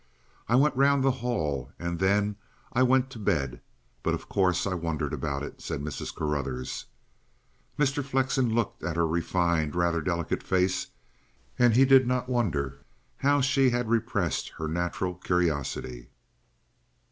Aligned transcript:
I 0.49 0.55
went 0.55 0.75
round 0.75 1.03
the 1.03 1.11
hall, 1.21 1.71
and 1.77 1.99
then 1.99 2.35
I 2.73 2.81
went 2.81 3.11
to 3.11 3.19
bed. 3.19 3.61
But, 4.01 4.15
of 4.15 4.27
course, 4.27 4.65
I 4.65 4.73
wondered 4.73 5.13
about 5.13 5.43
it," 5.43 5.61
said 5.61 5.79
Mrs. 5.83 6.11
Carruthers. 6.11 6.85
Mr. 7.77 8.03
Flexen 8.03 8.51
looked 8.55 8.81
at 8.81 8.95
her 8.95 9.05
refined, 9.05 9.75
rather 9.75 10.01
delicate 10.01 10.41
face, 10.41 10.87
and 11.59 11.75
he 11.75 11.85
did 11.85 12.07
not 12.07 12.27
wonder 12.27 12.79
how 13.17 13.41
she 13.41 13.69
had 13.69 13.89
repressed 13.91 14.49
her 14.57 14.67
natural 14.67 15.13
curiosity. 15.13 16.09